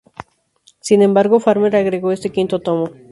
[0.79, 2.89] Sin embargo, Farmer agregó este quinto tomo.